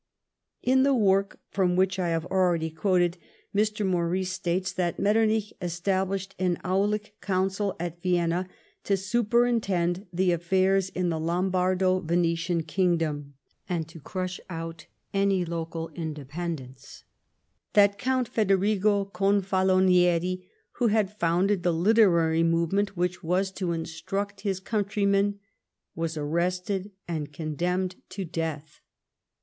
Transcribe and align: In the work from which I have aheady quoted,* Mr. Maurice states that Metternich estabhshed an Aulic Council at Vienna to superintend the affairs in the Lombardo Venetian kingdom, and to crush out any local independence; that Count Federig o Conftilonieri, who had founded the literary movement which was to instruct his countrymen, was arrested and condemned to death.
In 0.63 0.81
the 0.81 0.95
work 0.95 1.39
from 1.51 1.75
which 1.75 1.99
I 1.99 2.07
have 2.09 2.23
aheady 2.31 2.75
quoted,* 2.75 3.19
Mr. 3.55 3.85
Maurice 3.85 4.31
states 4.33 4.71
that 4.71 4.97
Metternich 4.97 5.53
estabhshed 5.61 6.29
an 6.39 6.57
Aulic 6.65 7.11
Council 7.21 7.75
at 7.79 8.01
Vienna 8.01 8.47
to 8.83 8.97
superintend 8.97 10.07
the 10.11 10.31
affairs 10.31 10.89
in 10.89 11.09
the 11.09 11.19
Lombardo 11.19 11.99
Venetian 11.99 12.63
kingdom, 12.63 13.35
and 13.69 13.87
to 13.89 13.99
crush 13.99 14.39
out 14.49 14.87
any 15.13 15.45
local 15.45 15.89
independence; 15.89 17.03
that 17.73 17.99
Count 17.99 18.27
Federig 18.27 18.83
o 18.83 19.05
Conftilonieri, 19.05 20.47
who 20.77 20.87
had 20.87 21.15
founded 21.15 21.61
the 21.61 21.71
literary 21.71 22.41
movement 22.41 22.97
which 22.97 23.23
was 23.23 23.51
to 23.51 23.71
instruct 23.71 24.41
his 24.41 24.59
countrymen, 24.59 25.37
was 25.93 26.17
arrested 26.17 26.89
and 27.07 27.31
condemned 27.31 27.97
to 28.09 28.25
death. 28.25 28.79